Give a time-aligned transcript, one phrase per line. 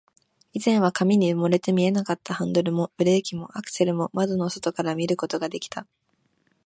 [0.53, 5.85] 以前は紙に埋もれて見えなかったハンドルも、ブレーキも、アクセルも、窓の外から見ることができた